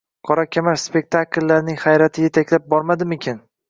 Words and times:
“Qora 0.29 0.45
kamar” 0.55 0.79
spektakllarining 0.85 1.79
hayrati 1.87 2.29
yetaklab 2.31 2.71
bormadimikin? 2.77 3.45